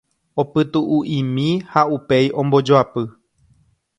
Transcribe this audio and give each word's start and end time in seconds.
Opytu'u'imi 0.43 1.47
ha 1.75 1.81
upéi 1.97 2.27
ombojoapy. 2.45 3.03